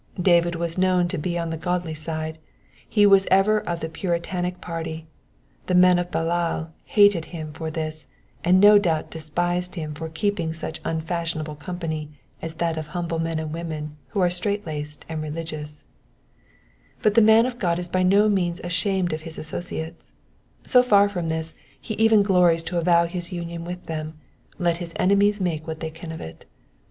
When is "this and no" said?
7.69-8.79